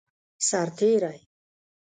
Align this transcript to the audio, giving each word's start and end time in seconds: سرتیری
سرتیری 0.49 1.27